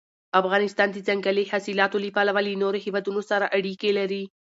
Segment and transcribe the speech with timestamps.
[0.41, 4.23] افغانستان د ځنګلي حاصلاتو له پلوه له نورو هېوادونو سره اړیکې لري.